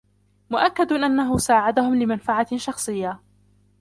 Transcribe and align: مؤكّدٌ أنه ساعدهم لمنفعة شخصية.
مؤكّدٌ 0.49 0.93
أنه 0.93 1.37
ساعدهم 1.37 1.95
لمنفعة 1.95 2.57
شخصية. 2.57 3.19